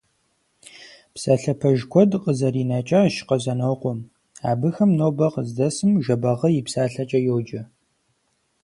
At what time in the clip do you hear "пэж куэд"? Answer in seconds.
1.59-2.11